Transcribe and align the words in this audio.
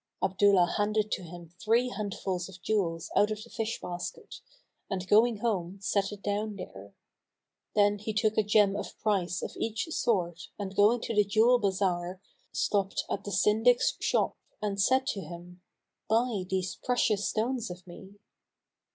Abdullah 0.23 0.65
handed 0.79 1.11
to 1.11 1.21
him 1.21 1.51
three 1.63 1.89
handfuls 1.89 2.49
of 2.49 2.59
jewels 2.63 3.11
out 3.15 3.29
of 3.29 3.43
the 3.43 3.51
fish 3.51 3.79
basket 3.79 4.41
and 4.89 5.07
going 5.07 5.37
home, 5.37 5.77
set 5.79 6.11
it 6.11 6.23
down 6.23 6.55
there. 6.55 6.95
Then 7.75 7.99
he 7.99 8.11
took 8.11 8.35
a 8.35 8.41
gem 8.41 8.75
of 8.75 8.97
price 8.97 9.43
of 9.43 9.51
each 9.57 9.83
sort 9.93 10.47
and 10.57 10.75
going 10.75 11.01
to 11.01 11.13
the 11.13 11.23
jewel 11.23 11.59
bazar, 11.59 12.19
stopped 12.51 13.03
at 13.11 13.23
the 13.23 13.31
Syndic's 13.31 13.93
shop 13.99 14.35
and 14.59 14.81
said 14.81 15.05
to 15.05 15.21
him, 15.21 15.61
"Buy 16.09 16.45
these 16.49 16.79
precious 16.83 17.27
stones 17.29 17.69
of 17.69 17.85
me." 17.85 18.15